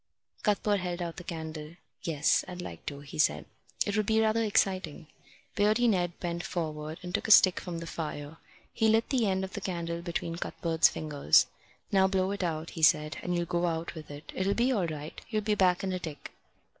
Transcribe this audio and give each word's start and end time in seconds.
Cuthbert 0.41 0.79
held 0.79 0.99
out 0.99 1.17
the 1.17 1.23
candle. 1.23 1.75
"Yes, 2.01 2.43
I'd 2.47 2.59
like 2.59 2.87
to," 2.87 3.01
he 3.01 3.19
said. 3.19 3.45
"It 3.85 3.95
would 3.95 4.07
be 4.07 4.19
rather 4.19 4.43
exciting." 4.43 5.05
Beardy 5.53 5.87
Ned 5.87 6.19
bent 6.19 6.43
forward 6.43 6.97
and 7.03 7.13
took 7.13 7.27
a 7.27 7.29
stick 7.29 7.59
from 7.59 7.77
the 7.77 7.85
fire. 7.85 8.37
He 8.73 8.87
lit 8.89 9.09
the 9.11 9.27
end 9.27 9.43
of 9.43 9.53
the 9.53 9.61
candle 9.61 10.01
between 10.01 10.37
Cuthbert's 10.37 10.89
fingers. 10.89 11.45
"Now 11.91 12.07
blow 12.07 12.31
it 12.31 12.43
out," 12.43 12.71
he 12.71 12.81
said, 12.81 13.17
"and 13.21 13.35
you'll 13.35 13.45
go 13.45 13.67
out 13.67 13.93
with 13.93 14.09
it. 14.09 14.31
It'll 14.35 14.55
be 14.55 14.71
all 14.71 14.87
right. 14.87 15.21
You'll 15.29 15.43
be 15.43 15.53
back 15.53 15.83
in 15.83 15.93
a 15.93 15.99
tick." 15.99 16.31